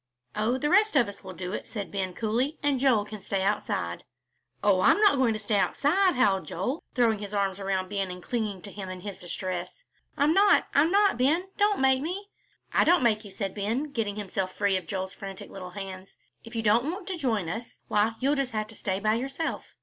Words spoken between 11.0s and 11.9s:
Ben, don't